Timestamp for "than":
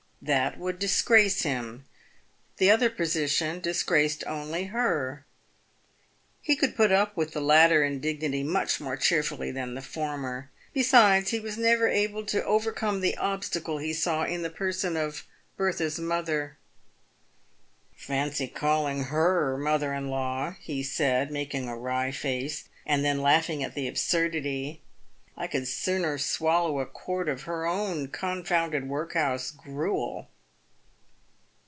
9.49-9.73